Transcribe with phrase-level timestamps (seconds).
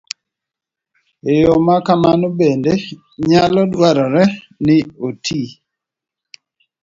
[1.29, 2.73] E yo ma kamano bende,
[3.27, 4.23] nyalo dwarore
[4.65, 4.77] ni
[5.07, 5.41] oti